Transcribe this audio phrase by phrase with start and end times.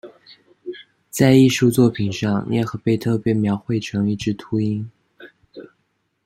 [1.11, 4.89] 在艺术作品上涅赫贝特被描绘成一只秃鹰。